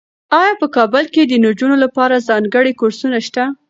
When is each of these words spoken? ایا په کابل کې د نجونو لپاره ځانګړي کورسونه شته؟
ایا 0.39 0.53
په 0.61 0.67
کابل 0.75 1.03
کې 1.13 1.21
د 1.25 1.33
نجونو 1.45 1.75
لپاره 1.83 2.23
ځانګړي 2.29 2.71
کورسونه 2.79 3.17
شته؟ 3.27 3.43